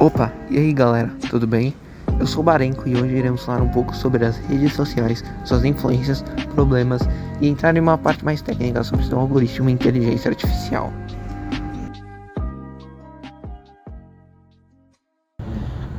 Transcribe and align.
Opa, 0.00 0.32
e 0.48 0.56
aí 0.56 0.72
galera, 0.72 1.10
tudo 1.28 1.44
bem? 1.44 1.74
Eu 2.20 2.26
sou 2.26 2.40
o 2.40 2.44
Barenco 2.44 2.88
e 2.88 2.94
hoje 2.94 3.16
iremos 3.16 3.44
falar 3.44 3.60
um 3.60 3.68
pouco 3.68 3.96
sobre 3.96 4.24
as 4.24 4.36
redes 4.36 4.74
sociais, 4.74 5.24
suas 5.44 5.64
influências, 5.64 6.22
problemas 6.54 7.02
e 7.40 7.48
entrar 7.48 7.76
em 7.76 7.80
uma 7.80 7.98
parte 7.98 8.24
mais 8.24 8.40
técnica 8.40 8.84
sobre 8.84 9.04
seu 9.04 9.18
algoritmo 9.18 9.68
e 9.68 9.72
inteligência 9.72 10.28
artificial. 10.28 10.92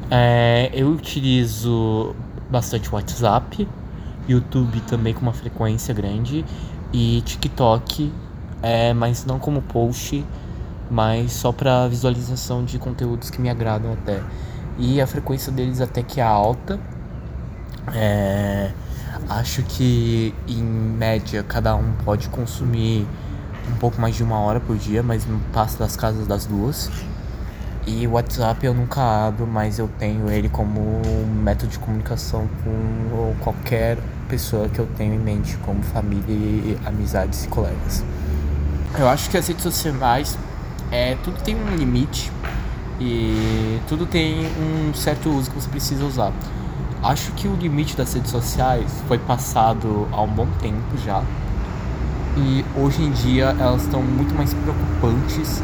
É, 0.10 0.72
eu 0.74 0.88
utilizo 0.88 2.16
bastante 2.50 2.90
WhatsApp, 2.96 3.68
YouTube 4.30 4.80
também 4.88 5.14
com 5.14 5.24
uma 5.24 5.34
frequência 5.34 5.94
grande 5.94 6.46
e 6.94 7.22
TikTok, 7.26 8.14
é, 8.64 8.94
mas 8.94 9.26
não 9.26 9.40
como 9.40 9.62
post, 9.62 10.26
mas 10.90 11.34
só 11.34 11.52
para 11.52 11.88
visualização 11.88 12.64
de 12.66 12.80
conteúdos 12.80 13.30
que 13.30 13.42
me 13.42 13.50
agradam 13.50 13.94
até. 13.94 14.22
E 14.78 15.00
a 15.02 15.08
frequência 15.08 15.52
deles 15.52 15.82
até 15.82 16.02
que 16.02 16.20
é 16.20 16.24
alta. 16.24 16.80
É, 17.94 18.72
acho 19.30 19.64
que 19.64 20.34
em 20.48 20.64
média 20.64 21.44
cada 21.44 21.76
um 21.76 21.94
pode 22.06 22.30
consumir 22.30 23.06
um 23.72 23.76
pouco 23.76 24.00
mais 24.00 24.16
de 24.16 24.24
uma 24.24 24.40
hora 24.40 24.60
por 24.60 24.78
dia, 24.78 25.04
mas 25.04 25.26
não 25.26 25.40
passa 25.54 25.78
das 25.78 25.96
casas 25.96 26.26
das 26.26 26.46
duas. 26.46 26.90
E 27.86 28.06
o 28.06 28.12
WhatsApp 28.12 28.66
eu 28.66 28.74
nunca 28.74 29.02
abro, 29.28 29.48
mas 29.48 29.80
eu 29.80 29.90
tenho 29.98 30.30
ele 30.30 30.50
como 30.50 31.02
método 31.44 31.72
de 31.72 31.80
comunicação 31.80 32.48
com 32.64 33.34
qualquer 33.40 33.98
pessoa 34.28 34.70
que 34.70 34.80
eu 34.80 34.88
tenho 34.98 35.16
em 35.16 35.20
mente, 35.20 35.58
como 35.58 35.82
família, 35.82 36.78
amizades 36.86 37.46
e 37.46 37.48
colegas. 37.48 38.04
Eu 38.98 39.08
acho 39.08 39.30
que 39.30 39.38
as 39.38 39.48
redes 39.48 39.64
sociais 39.64 40.38
é, 40.92 41.16
tudo 41.24 41.42
tem 41.44 41.56
um 41.56 41.76
limite 41.76 42.32
e 43.00 43.80
tudo 43.88 44.06
tem 44.06 44.46
um 44.46 44.94
certo 44.94 45.30
uso 45.30 45.50
que 45.50 45.60
você 45.60 45.70
precisa 45.70 46.04
usar. 46.06 46.34
Acho 47.02 47.32
que 47.32 47.48
o 47.48 47.56
limite 47.56 47.96
das 47.96 48.14
redes 48.14 48.32
sociais 48.32 48.92
foi 49.08 49.18
passado 49.18 50.08
há 50.12 50.22
um 50.22 50.28
bom 50.28 50.48
tempo 50.60 50.98
já. 51.06 51.24
E 52.36 52.66
hoje 52.76 53.02
em 53.04 53.12
dia 53.12 53.56
elas 53.60 53.84
estão 53.84 54.02
muito 54.02 54.36
mais 54.36 54.54
preocupantes 54.54 55.62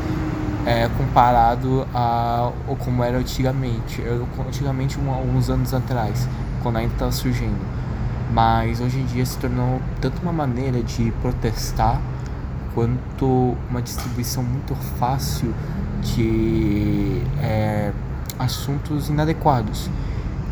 é, 0.66 0.90
comparado 0.98 1.86
a 1.94 2.52
ou 2.68 2.76
como 2.76 3.04
era 3.04 3.18
antigamente. 3.18 4.02
Eu, 4.02 4.28
antigamente, 4.48 5.00
um, 5.00 5.12
alguns 5.12 5.50
anos 5.50 5.74
atrás, 5.74 6.28
quando 6.64 6.78
ainda 6.78 6.94
estava 6.94 7.12
surgindo. 7.12 7.60
Mas 8.34 8.80
hoje 8.82 9.00
em 9.00 9.06
dia 9.06 9.26
se 9.26 9.38
tornou 9.38 9.82
tanto 10.02 10.22
uma 10.22 10.34
maneira 10.34 10.82
de 10.82 11.12
protestar 11.22 12.02
quanto 12.76 13.56
uma 13.70 13.82
distribuição 13.82 14.44
muito 14.44 14.76
fácil 15.00 15.52
de 16.04 17.22
é, 17.42 17.92
assuntos 18.38 19.10
inadequados 19.10 19.90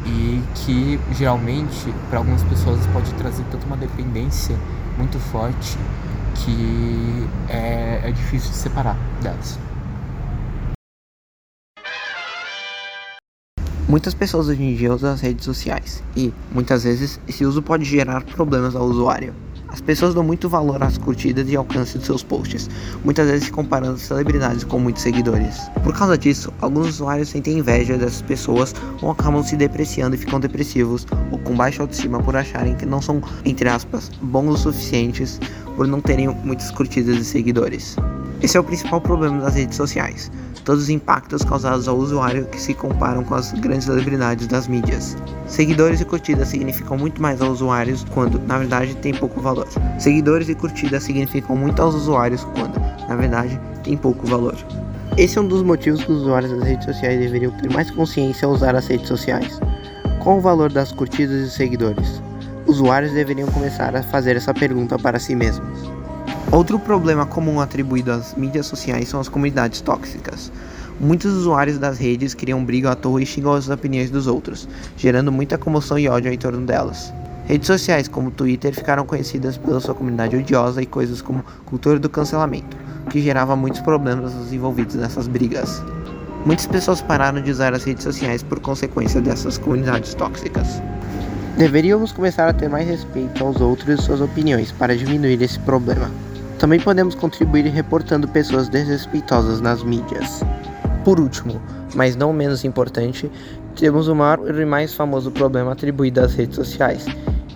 e 0.05 0.41
que 0.55 0.99
geralmente 1.13 1.93
para 2.09 2.17
algumas 2.19 2.41
pessoas 2.43 2.79
pode 2.87 3.13
trazer 3.13 3.43
tanto 3.51 3.65
uma 3.67 3.77
dependência 3.77 4.57
muito 4.97 5.19
forte 5.19 5.77
que 6.35 7.27
é, 7.49 8.01
é 8.05 8.11
difícil 8.11 8.49
de 8.49 8.57
separar 8.57 8.97
delas. 9.21 9.59
Muitas 13.87 14.13
pessoas 14.13 14.47
hoje 14.47 14.63
em 14.63 14.75
dia 14.75 14.91
usam 14.91 15.11
as 15.11 15.21
redes 15.21 15.45
sociais 15.45 16.01
e, 16.15 16.33
muitas 16.51 16.83
vezes, 16.83 17.19
esse 17.27 17.45
uso 17.45 17.61
pode 17.61 17.83
gerar 17.83 18.23
problemas 18.23 18.75
ao 18.75 18.85
usuário. 18.85 19.35
As 19.73 19.81
pessoas 19.81 20.13
dão 20.13 20.23
muito 20.23 20.47
valor 20.47 20.83
às 20.83 20.99
curtidas 20.99 21.49
e 21.49 21.55
alcance 21.55 21.97
de 21.97 22.05
seus 22.05 22.21
posts, 22.21 22.69
muitas 23.03 23.27
vezes 23.27 23.49
comparando 23.49 23.97
celebridades 23.97 24.63
com 24.63 24.77
muitos 24.77 25.01
seguidores. 25.01 25.57
Por 25.83 25.97
causa 25.97 26.15
disso, 26.15 26.53
alguns 26.61 26.89
usuários 26.89 27.29
sentem 27.29 27.57
inveja 27.57 27.97
dessas 27.97 28.21
pessoas 28.21 28.75
ou 29.01 29.09
acabam 29.09 29.43
se 29.43 29.57
depreciando 29.57 30.15
e 30.15 30.19
ficam 30.19 30.39
depressivos 30.39 31.07
ou 31.31 31.39
com 31.39 31.55
baixa 31.55 31.81
autoestima 31.81 32.21
por 32.21 32.35
acharem 32.35 32.75
que 32.75 32.85
não 32.85 33.01
são, 33.01 33.19
entre 33.43 33.67
aspas, 33.67 34.11
bons 34.21 34.53
o 34.53 34.57
suficientes 34.57 35.39
por 35.75 35.87
não 35.87 35.99
terem 35.99 36.27
muitas 36.27 36.69
curtidas 36.69 37.17
e 37.17 37.25
seguidores. 37.25 37.95
Esse 38.43 38.57
é 38.57 38.59
o 38.59 38.63
principal 38.63 39.01
problema 39.01 39.41
das 39.41 39.55
redes 39.55 39.75
sociais 39.75 40.29
todos 40.63 40.83
os 40.83 40.89
impactos 40.89 41.43
causados 41.43 41.87
ao 41.87 41.97
usuário 41.97 42.45
que 42.45 42.59
se 42.59 42.73
comparam 42.73 43.23
com 43.23 43.35
as 43.35 43.51
grandes 43.53 43.85
celebridades 43.85 44.47
das 44.47 44.67
mídias. 44.67 45.17
Seguidores 45.47 46.01
e 46.01 46.05
curtidas 46.05 46.47
significam 46.47 46.97
muito 46.97 47.21
mais 47.21 47.41
aos 47.41 47.53
usuários 47.53 48.05
quando, 48.13 48.39
na 48.47 48.57
verdade, 48.57 48.95
tem 48.95 49.13
pouco 49.13 49.41
valor. 49.41 49.67
Seguidores 49.99 50.49
e 50.49 50.55
curtidas 50.55 51.03
significam 51.03 51.55
muito 51.55 51.81
aos 51.81 51.95
usuários 51.95 52.43
quando, 52.55 52.79
na 53.07 53.15
verdade, 53.15 53.59
tem 53.83 53.97
pouco 53.97 54.25
valor. 54.25 54.55
Esse 55.17 55.37
é 55.37 55.41
um 55.41 55.47
dos 55.47 55.61
motivos 55.61 56.03
que 56.03 56.11
os 56.11 56.21
usuários 56.21 56.51
das 56.51 56.63
redes 56.63 56.85
sociais 56.85 57.19
deveriam 57.19 57.51
ter 57.51 57.71
mais 57.71 57.91
consciência 57.91 58.47
ao 58.47 58.53
usar 58.53 58.75
as 58.75 58.87
redes 58.87 59.07
sociais. 59.07 59.59
Qual 60.23 60.37
o 60.37 60.41
valor 60.41 60.71
das 60.71 60.91
curtidas 60.91 61.47
e 61.47 61.51
seguidores? 61.51 62.21
Usuários 62.65 63.11
deveriam 63.11 63.47
começar 63.49 63.95
a 63.95 64.01
fazer 64.01 64.37
essa 64.37 64.53
pergunta 64.53 64.97
para 64.97 65.19
si 65.19 65.35
mesmos. 65.35 65.72
Outro 66.53 66.77
problema 66.77 67.25
comum 67.25 67.59
atribuído 67.59 68.11
às 68.11 68.35
mídias 68.35 68.67
sociais 68.67 69.09
são 69.09 69.19
as 69.19 69.27
comunidades 69.27 69.81
tóxicas. 69.81 70.51
Muitos 70.99 71.33
usuários 71.33 71.79
das 71.79 71.97
redes 71.97 72.35
criam 72.35 72.63
briga 72.63 72.91
à 72.91 72.95
toa 72.95 73.23
e 73.23 73.25
xingam 73.25 73.53
as 73.53 73.69
opiniões 73.69 74.11
dos 74.11 74.27
outros, 74.27 74.69
gerando 74.95 75.31
muita 75.31 75.57
comoção 75.57 75.97
e 75.97 76.07
ódio 76.07 76.31
em 76.31 76.37
torno 76.37 76.63
delas. 76.63 77.11
Redes 77.45 77.65
sociais 77.65 78.07
como 78.07 78.29
Twitter 78.29 78.71
ficaram 78.71 79.03
conhecidas 79.03 79.57
pela 79.57 79.79
sua 79.79 79.95
comunidade 79.95 80.35
odiosa 80.35 80.79
e 80.79 80.85
coisas 80.85 81.23
como 81.23 81.43
cultura 81.65 81.97
do 81.97 82.07
cancelamento, 82.07 82.77
que 83.09 83.19
gerava 83.19 83.55
muitos 83.55 83.81
problemas 83.81 84.31
aos 84.35 84.53
envolvidos 84.53 84.93
nessas 84.93 85.27
brigas. 85.27 85.81
Muitas 86.45 86.67
pessoas 86.67 87.01
pararam 87.01 87.41
de 87.41 87.49
usar 87.49 87.73
as 87.73 87.83
redes 87.83 88.03
sociais 88.03 88.43
por 88.43 88.59
consequência 88.59 89.19
dessas 89.19 89.57
comunidades 89.57 90.13
tóxicas. 90.13 90.79
Deveríamos 91.57 92.11
começar 92.11 92.47
a 92.47 92.53
ter 92.53 92.69
mais 92.69 92.87
respeito 92.87 93.43
aos 93.43 93.59
outros 93.59 93.99
e 93.99 94.03
suas 94.03 94.21
opiniões 94.21 94.71
para 94.71 94.95
diminuir 94.95 95.41
esse 95.41 95.59
problema. 95.61 96.11
Também 96.63 96.79
podemos 96.79 97.13
contribuir 97.13 97.65
reportando 97.65 98.25
pessoas 98.25 98.69
desrespeitosas 98.69 99.59
nas 99.59 99.83
mídias. 99.83 100.45
Por 101.03 101.19
último, 101.19 101.61
mas 101.93 102.15
não 102.15 102.31
menos 102.31 102.63
importante, 102.63 103.29
temos 103.75 104.07
o 104.07 104.15
maior 104.15 104.39
e 104.57 104.65
mais 104.65 104.93
famoso 104.93 105.29
problema 105.29 105.73
atribuído 105.73 106.21
às 106.21 106.33
redes 106.33 106.55
sociais, 106.55 107.05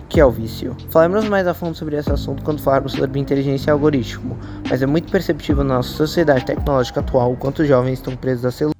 que 0.09 0.19
é 0.19 0.25
o 0.25 0.29
vício. 0.29 0.75
Falaremos 0.89 1.29
mais 1.29 1.47
a 1.47 1.53
fundo 1.53 1.73
sobre 1.77 1.95
esse 1.95 2.11
assunto 2.11 2.43
quando 2.43 2.59
falarmos 2.59 2.91
sobre 2.91 3.17
inteligência 3.17 3.69
e 3.69 3.71
algoritmo, 3.71 4.37
mas 4.69 4.81
é 4.81 4.85
muito 4.85 5.09
perceptível 5.09 5.63
na 5.63 5.75
nossa 5.75 5.91
sociedade 5.91 6.45
tecnológica 6.45 6.99
atual 6.99 7.31
o 7.31 7.37
quanto 7.37 7.61
os 7.61 7.67
jovens 7.69 7.93
estão 7.99 8.13
presos 8.13 8.43
a 8.43 8.51
celular. 8.51 8.75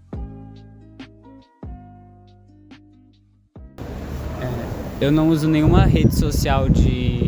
É, 4.42 5.06
eu 5.06 5.10
não 5.10 5.30
uso 5.30 5.48
nenhuma 5.48 5.86
rede 5.86 6.14
social 6.14 6.68
de 6.68 7.27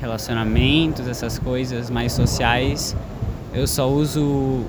relacionamentos, 0.00 1.06
essas 1.06 1.38
coisas 1.38 1.90
mais 1.90 2.12
sociais. 2.12 2.96
Eu 3.52 3.66
só 3.66 3.88
uso 3.88 4.64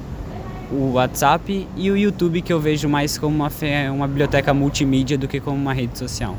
o 0.72 0.92
WhatsApp 0.94 1.68
e 1.76 1.90
o 1.90 1.98
YouTube 1.98 2.42
que 2.42 2.54
eu 2.54 2.60
vejo 2.60 2.88
mais 2.88 3.18
como 3.18 3.36
uma, 3.36 3.52
uma 3.92 4.08
biblioteca 4.08 4.54
multimídia 4.54 5.18
do 5.18 5.28
que 5.28 5.40
como 5.40 5.58
uma 5.58 5.74
rede 5.74 5.98
social. 5.98 6.36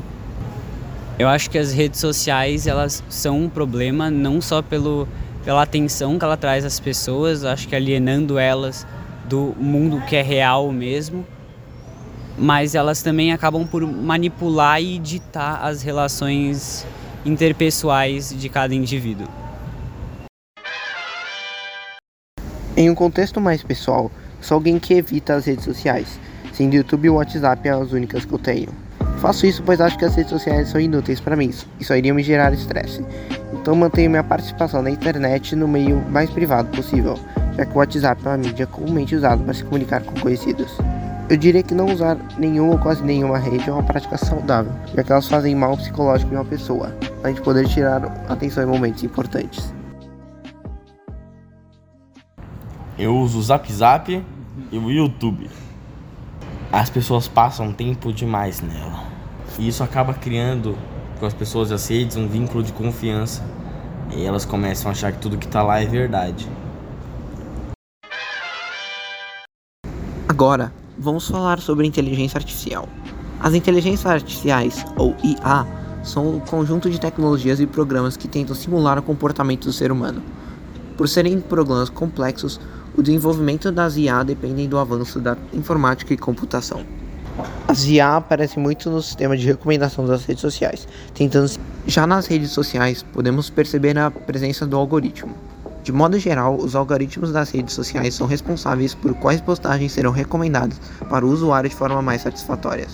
Eu 1.19 1.27
acho 1.27 1.49
que 1.49 1.57
as 1.57 1.71
redes 1.71 1.99
sociais 1.99 2.65
elas 2.65 3.03
são 3.09 3.41
um 3.41 3.49
problema 3.49 4.09
não 4.09 4.41
só 4.41 4.61
pelo, 4.61 5.07
pela 5.43 5.61
atenção 5.61 6.17
que 6.17 6.25
ela 6.25 6.37
traz 6.37 6.65
às 6.65 6.79
pessoas, 6.79 7.43
acho 7.43 7.67
que 7.67 7.75
alienando 7.75 8.39
elas 8.39 8.87
do 9.27 9.53
mundo 9.59 10.01
que 10.07 10.15
é 10.15 10.21
real 10.21 10.71
mesmo, 10.71 11.25
mas 12.37 12.73
elas 12.73 13.03
também 13.03 13.31
acabam 13.31 13.67
por 13.67 13.85
manipular 13.85 14.81
e 14.81 14.97
ditar 14.97 15.63
as 15.63 15.81
relações 15.81 16.85
interpessoais 17.25 18.35
de 18.35 18.49
cada 18.49 18.73
indivíduo. 18.73 19.27
Em 22.75 22.89
um 22.89 22.95
contexto 22.95 23.39
mais 23.39 23.61
pessoal, 23.61 24.11
sou 24.39 24.55
alguém 24.55 24.79
que 24.79 24.93
evita 24.93 25.35
as 25.35 25.45
redes 25.45 25.65
sociais, 25.65 26.19
sendo 26.53 26.75
YouTube 26.75 27.05
e 27.05 27.09
WhatsApp 27.09 27.69
as 27.69 27.91
únicas 27.91 28.25
que 28.25 28.33
eu 28.33 28.39
tenho. 28.39 28.69
Faço 29.19 29.45
isso 29.45 29.61
pois 29.63 29.79
acho 29.79 29.99
que 29.99 30.05
as 30.05 30.15
redes 30.15 30.31
sociais 30.31 30.69
são 30.69 30.81
inúteis 30.81 31.19
para 31.19 31.35
mim 31.35 31.53
e 31.79 31.85
só 31.85 31.95
iriam 31.95 32.15
me 32.15 32.23
gerar 32.23 32.53
estresse. 32.53 33.05
Então 33.53 33.75
mantenho 33.75 34.09
minha 34.09 34.23
participação 34.23 34.81
na 34.81 34.89
internet 34.89 35.55
no 35.55 35.67
meio 35.67 35.97
mais 36.09 36.29
privado 36.31 36.75
possível, 36.75 37.19
já 37.55 37.65
que 37.65 37.73
o 37.73 37.77
WhatsApp 37.77 38.19
é 38.25 38.29
uma 38.29 38.37
mídia 38.37 38.65
comumente 38.65 39.15
usada 39.15 39.43
para 39.43 39.53
se 39.53 39.63
comunicar 39.63 40.01
com 40.01 40.19
conhecidos. 40.19 40.75
Eu 41.31 41.37
diria 41.37 41.63
que 41.63 41.73
não 41.73 41.85
usar 41.85 42.17
nenhuma 42.37 42.73
ou 42.73 42.77
quase 42.77 43.01
nenhuma 43.01 43.37
rede 43.37 43.69
é 43.69 43.71
uma 43.71 43.81
prática 43.81 44.17
saudável, 44.17 44.73
já 44.93 45.01
que 45.01 45.13
elas 45.13 45.29
fazem 45.29 45.55
mal 45.55 45.77
psicológico 45.77 46.33
em 46.33 46.35
uma 46.35 46.43
pessoa, 46.43 46.93
além 47.23 47.35
de 47.35 47.41
poder 47.41 47.69
tirar 47.69 48.03
atenção 48.27 48.61
em 48.61 48.65
momentos 48.65 49.01
importantes. 49.01 49.73
Eu 52.99 53.15
uso 53.15 53.39
o 53.39 53.41
Zap 53.41 53.71
Zap 53.71 54.11
e 54.73 54.77
o 54.77 54.91
YouTube. 54.91 55.49
As 56.69 56.89
pessoas 56.89 57.29
passam 57.29 57.71
tempo 57.71 58.11
demais 58.11 58.59
nela. 58.59 59.05
E 59.57 59.69
isso 59.69 59.85
acaba 59.85 60.13
criando 60.13 60.77
com 61.17 61.25
as 61.25 61.33
pessoas 61.33 61.69
das 61.69 61.87
redes 61.87 62.17
um 62.17 62.27
vínculo 62.27 62.61
de 62.61 62.73
confiança. 62.73 63.41
E 64.13 64.25
elas 64.25 64.43
começam 64.43 64.89
a 64.89 64.91
achar 64.91 65.13
que 65.13 65.19
tudo 65.19 65.37
que 65.37 65.47
tá 65.47 65.63
lá 65.63 65.79
é 65.79 65.85
verdade. 65.85 66.45
Agora, 70.27 70.80
vamos 70.97 71.27
falar 71.27 71.59
sobre 71.59 71.87
inteligência 71.87 72.37
artificial. 72.37 72.87
As 73.39 73.53
inteligências 73.53 74.05
artificiais, 74.05 74.85
ou 74.97 75.15
IA, 75.23 75.65
são 76.03 76.35
um 76.35 76.39
conjunto 76.39 76.89
de 76.89 76.99
tecnologias 76.99 77.59
e 77.59 77.67
programas 77.67 78.17
que 78.17 78.27
tentam 78.27 78.55
simular 78.55 78.97
o 78.99 79.03
comportamento 79.03 79.65
do 79.65 79.73
ser 79.73 79.91
humano. 79.91 80.21
Por 80.97 81.07
serem 81.07 81.39
programas 81.39 81.89
complexos, 81.89 82.59
o 82.95 83.01
desenvolvimento 83.01 83.71
das 83.71 83.97
IA 83.97 84.23
depende 84.23 84.67
do 84.67 84.77
avanço 84.77 85.19
da 85.19 85.37
informática 85.53 86.13
e 86.13 86.17
computação. 86.17 86.85
As 87.67 87.85
IA 87.85 88.17
aparecem 88.17 88.61
muito 88.61 88.89
no 88.89 89.01
sistema 89.01 89.37
de 89.37 89.47
recomendação 89.47 90.05
das 90.05 90.25
redes 90.25 90.41
sociais, 90.41 90.87
tentando 91.13 91.51
já 91.87 92.05
nas 92.05 92.27
redes 92.27 92.51
sociais 92.51 93.03
podemos 93.13 93.49
perceber 93.49 93.97
a 93.97 94.11
presença 94.11 94.67
do 94.67 94.75
algoritmo. 94.75 95.33
De 95.83 95.91
modo 95.91 96.19
geral, 96.19 96.55
os 96.57 96.75
algoritmos 96.75 97.31
das 97.31 97.49
redes 97.49 97.73
sociais 97.73 98.13
são 98.13 98.27
responsáveis 98.27 98.93
por 98.93 99.15
quais 99.15 99.41
postagens 99.41 99.91
serão 99.91 100.11
recomendadas 100.11 100.79
para 101.09 101.25
o 101.25 101.29
usuário 101.29 101.69
de 101.69 101.75
forma 101.75 102.01
mais 102.03 102.21
satisfatória. 102.21 102.87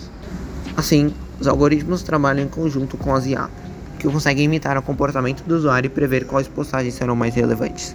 Assim, 0.78 1.13
os 1.39 1.48
algoritmos 1.48 2.01
trabalham 2.01 2.45
em 2.45 2.48
conjunto 2.48 2.95
com 2.98 3.13
as 3.13 3.25
IA, 3.25 3.50
que 4.00 4.07
conseguem 4.07 4.45
imitar 4.45 4.78
o 4.78 4.81
comportamento 4.81 5.44
do 5.44 5.56
usuário 5.56 5.88
e 5.88 5.89
prever 5.89 6.25
quais 6.25 6.48
postagens 6.48 6.94
serão 6.94 7.16
mais 7.16 7.36
relevantes. 7.36 7.94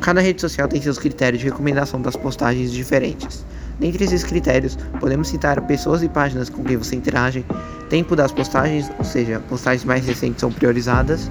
Cada 0.00 0.20
rede 0.20 0.40
social 0.40 0.68
tem 0.68 0.80
seus 0.80 0.98
critérios 0.98 1.40
de 1.40 1.48
recomendação 1.48 2.00
das 2.00 2.14
postagens 2.14 2.70
diferentes. 2.70 3.44
Dentre 3.80 4.04
esses 4.04 4.22
critérios, 4.22 4.78
podemos 5.00 5.28
citar 5.28 5.60
pessoas 5.62 6.02
e 6.02 6.08
páginas 6.08 6.48
com 6.48 6.62
quem 6.62 6.76
você 6.76 6.94
interage, 6.94 7.44
tempo 7.90 8.14
das 8.14 8.30
postagens, 8.30 8.90
ou 8.98 9.04
seja, 9.04 9.40
postagens 9.48 9.84
mais 9.84 10.06
recentes 10.06 10.40
são 10.40 10.52
priorizadas, 10.52 11.28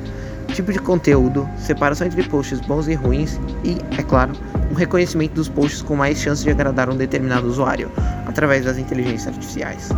tipo 0.53 0.71
de 0.71 0.79
conteúdo, 0.79 1.47
separação 1.57 2.07
entre 2.07 2.23
posts 2.23 2.59
bons 2.61 2.87
e 2.87 2.93
ruins 2.93 3.39
e, 3.63 3.77
é 3.97 4.03
claro, 4.03 4.33
um 4.71 4.73
reconhecimento 4.73 5.33
dos 5.33 5.49
posts 5.49 5.81
com 5.81 5.95
mais 5.95 6.17
chance 6.17 6.43
de 6.43 6.49
agradar 6.49 6.89
um 6.89 6.95
determinado 6.95 7.47
usuário, 7.47 7.91
através 8.25 8.65
das 8.65 8.77
inteligências 8.77 9.27
artificiais. 9.27 9.89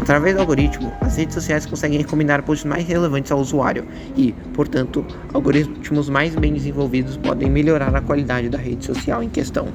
Através 0.00 0.34
do 0.34 0.40
algoritmo, 0.40 0.92
as 1.00 1.16
redes 1.16 1.34
sociais 1.34 1.66
conseguem 1.66 1.98
recomendar 1.98 2.42
posts 2.42 2.68
mais 2.68 2.86
relevantes 2.86 3.30
ao 3.30 3.40
usuário 3.40 3.86
e, 4.16 4.32
portanto, 4.54 5.04
algoritmos 5.34 6.08
mais 6.08 6.34
bem 6.34 6.52
desenvolvidos 6.54 7.16
podem 7.16 7.50
melhorar 7.50 7.94
a 7.94 8.00
qualidade 8.00 8.48
da 8.48 8.58
rede 8.58 8.84
social 8.84 9.22
em 9.22 9.28
questão. 9.28 9.68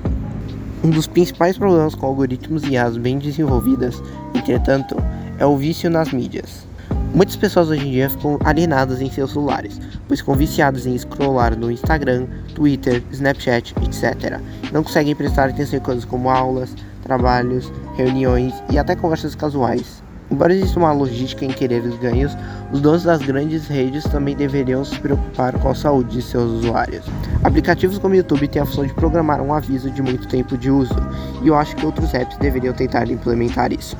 Um 0.83 0.89
dos 0.89 1.07
principais 1.07 1.57
problemas 1.57 1.95
com 1.95 2.07
algoritmos 2.07 2.63
e 2.63 2.75
as 2.75 2.97
bem 2.97 3.17
desenvolvidas, 3.17 4.01
entretanto, 4.33 4.97
é 5.37 5.45
o 5.45 5.55
vício 5.55 5.89
nas 5.89 6.11
mídias. 6.11 6.67
Muitas 7.13 7.35
pessoas 7.35 7.69
hoje 7.69 7.87
em 7.87 7.91
dia 7.91 8.09
ficam 8.09 8.39
alienadas 8.43 8.99
em 8.99 9.07
seus 9.11 9.33
celulares, 9.33 9.79
pois 10.07 10.21
ficam 10.21 10.33
viciadas 10.33 10.87
em 10.87 10.97
scrollar 10.97 11.55
no 11.55 11.69
Instagram, 11.69 12.25
Twitter, 12.55 13.03
Snapchat, 13.11 13.75
etc. 13.83 14.39
Não 14.71 14.81
conseguem 14.83 15.15
prestar 15.15 15.49
atenção 15.49 15.77
em 15.77 15.81
coisas 15.81 16.05
como 16.05 16.27
aulas, 16.27 16.75
trabalhos, 17.03 17.71
reuniões 17.95 18.51
e 18.71 18.79
até 18.79 18.95
conversas 18.95 19.35
casuais. 19.35 20.01
Embora 20.31 20.55
exista 20.55 20.79
uma 20.79 20.91
logística 20.91 21.45
em 21.45 21.49
querer 21.49 21.83
os 21.83 21.99
ganhos, 21.99 22.35
os 22.71 22.81
donos 22.81 23.03
das 23.03 23.21
grandes 23.21 23.67
redes 23.67 24.03
também 24.05 24.35
deveriam 24.35 24.83
se 24.83 24.97
preocupar 24.99 25.53
com 25.59 25.69
a 25.69 25.75
saúde 25.75 26.15
de 26.15 26.21
seus 26.23 26.49
usuários. 26.49 27.05
Aplicativos 27.43 27.99
como 27.99 28.15
o 28.15 28.17
YouTube 28.17 28.47
têm 28.47 28.63
a 28.63 28.65
função 28.65 28.87
de 28.87 28.93
programar 28.95 29.39
um 29.39 29.53
aviso 29.53 29.91
de 29.91 30.01
muito 30.01 30.27
tempo 30.27 30.57
de 30.57 30.71
uso, 30.71 30.95
e 31.43 31.47
eu 31.49 31.55
acho 31.55 31.75
que 31.75 31.85
outros 31.85 32.11
apps 32.15 32.37
deveriam 32.37 32.73
tentar 32.73 33.07
implementar 33.11 33.71
isso. 33.71 33.95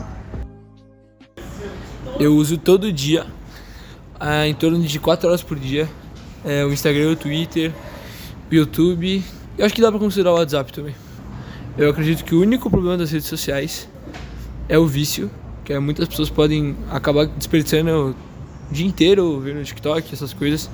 Eu 2.20 2.36
uso 2.36 2.58
todo 2.60 2.94
dia, 2.94 3.26
ah, 4.20 4.48
em 4.48 4.54
torno 4.54 4.80
de 4.80 5.00
4 5.00 5.28
horas 5.28 5.42
por 5.42 5.58
dia, 5.58 5.90
é, 6.46 6.64
o 6.64 6.72
Instagram, 6.72 7.12
o 7.12 7.16
Twitter, 7.16 7.72
o 8.52 8.56
YouTube. 8.56 9.24
Eu 9.58 9.66
acho 9.66 9.74
que 9.74 9.82
dá 9.82 9.90
pra 9.90 10.00
considerar 10.00 10.32
o 10.32 10.36
WhatsApp 10.36 10.72
também. 10.72 10.96
Eu 11.76 11.90
acredito 11.90 12.24
que 12.24 12.36
o 12.36 12.42
único 12.42 12.70
problema 12.70 12.98
das 12.98 13.12
redes 13.12 13.28
sociais 13.28 13.90
é 14.70 14.78
o 14.78 14.86
vício, 14.86 15.30
que 15.66 15.74
é, 15.74 15.80
muitas 15.80 16.08
pessoas 16.08 16.30
podem 16.30 16.76
acabar 16.92 17.26
desperdiçando 17.26 18.16
o 18.70 18.74
dia 18.74 18.86
inteiro 18.86 19.40
vendo 19.40 19.64
TikTok, 19.64 20.14
essas 20.14 20.34
coisas, 20.34 20.70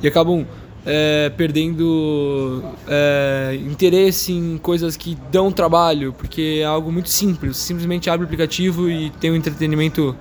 e 0.00 0.06
acabam 0.06 0.46
é, 0.86 1.28
perdendo 1.36 2.62
é, 2.86 3.58
interesse 3.68 4.32
em 4.32 4.58
coisas 4.58 4.96
que 4.96 5.18
dão 5.30 5.50
trabalho, 5.50 6.12
porque 6.12 6.60
é 6.60 6.64
algo 6.64 6.92
muito 6.92 7.08
simples. 7.08 7.56
Simplesmente 7.56 8.08
abre 8.08 8.24
o 8.24 8.26
aplicativo 8.26 8.88
e 8.88 9.10
tem 9.10 9.32
um 9.32 9.36
entretenimento 9.36 10.14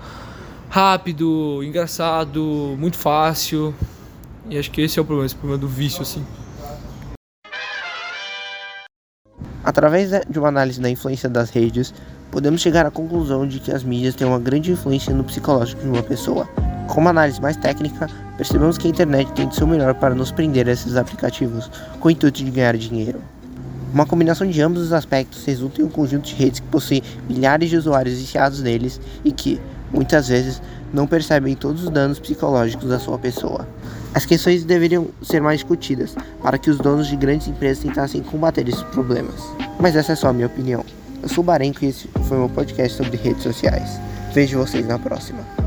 rápido, 0.77 1.63
engraçado, 1.63 2.75
muito 2.77 2.97
fácil. 2.97 3.73
E 4.47 4.59
acho 4.59 4.69
que 4.69 4.79
esse 4.81 4.99
é 4.99 5.01
o 5.01 5.05
problema, 5.05 5.25
esse 5.25 5.33
problema 5.35 5.59
do 5.59 5.67
vício, 5.67 6.03
assim. 6.03 6.23
Através 9.63 10.11
de 10.29 10.37
uma 10.37 10.49
análise 10.49 10.79
da 10.79 10.87
influência 10.87 11.27
das 11.27 11.49
redes, 11.49 11.91
podemos 12.29 12.61
chegar 12.61 12.85
à 12.85 12.91
conclusão 12.91 13.47
de 13.47 13.59
que 13.59 13.71
as 13.71 13.83
mídias 13.83 14.13
têm 14.13 14.27
uma 14.27 14.37
grande 14.37 14.71
influência 14.71 15.11
no 15.15 15.23
psicológico 15.23 15.81
de 15.81 15.89
uma 15.89 16.03
pessoa. 16.03 16.47
Com 16.87 17.01
uma 17.01 17.09
análise 17.09 17.41
mais 17.41 17.57
técnica, 17.57 18.07
percebemos 18.37 18.77
que 18.77 18.85
a 18.85 18.91
internet 18.91 19.31
tem 19.31 19.47
de 19.47 19.55
seu 19.55 19.65
melhor 19.65 19.95
para 19.95 20.13
nos 20.13 20.31
prender 20.31 20.69
a 20.69 20.73
esses 20.73 20.95
aplicativos, 20.95 21.71
com 21.99 22.07
o 22.07 22.11
intuito 22.11 22.43
de 22.43 22.51
ganhar 22.51 22.77
dinheiro. 22.77 23.19
Uma 23.91 24.05
combinação 24.05 24.47
de 24.47 24.61
ambos 24.61 24.83
os 24.83 24.93
aspectos 24.93 25.43
resulta 25.43 25.81
em 25.81 25.85
um 25.85 25.89
conjunto 25.89 26.27
de 26.27 26.35
redes 26.35 26.59
que 26.59 26.67
possui 26.67 27.01
milhares 27.27 27.67
de 27.67 27.77
usuários 27.77 28.19
viciados 28.19 28.61
neles 28.61 29.01
e 29.25 29.31
que, 29.31 29.59
muitas 29.91 30.27
vezes, 30.27 30.61
não 30.93 31.07
percebem 31.07 31.55
todos 31.55 31.83
os 31.83 31.89
danos 31.89 32.19
psicológicos 32.19 32.89
da 32.89 32.99
sua 32.99 33.17
pessoa. 33.17 33.67
As 34.13 34.25
questões 34.25 34.63
deveriam 34.63 35.07
ser 35.21 35.41
mais 35.41 35.59
discutidas 35.59 36.15
para 36.41 36.57
que 36.57 36.69
os 36.69 36.77
donos 36.77 37.07
de 37.07 37.15
grandes 37.15 37.47
empresas 37.47 37.83
tentassem 37.83 38.23
combater 38.23 38.67
esses 38.67 38.83
problemas. 38.83 39.43
Mas 39.79 39.95
essa 39.95 40.13
é 40.13 40.15
só 40.15 40.29
a 40.29 40.33
minha 40.33 40.47
opinião. 40.47 40.83
Eu 41.21 41.29
sou 41.29 41.43
o 41.43 41.45
Barenco 41.45 41.83
e 41.83 41.89
esse 41.89 42.07
foi 42.27 42.37
meu 42.37 42.49
podcast 42.49 42.97
sobre 42.97 43.17
redes 43.17 43.43
sociais. 43.43 43.99
Vejo 44.33 44.57
vocês 44.57 44.87
na 44.87 44.97
próxima. 44.97 45.66